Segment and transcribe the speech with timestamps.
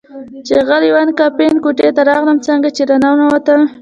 [0.45, 3.61] چې اغلې وان کمپن کوټې ته راغلل، څنګه چې را ننوتل.